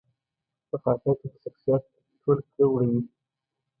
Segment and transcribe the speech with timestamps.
[0.69, 1.83] په خاکه کې د شخصیت
[2.21, 3.01] ټول کړه وړه وي.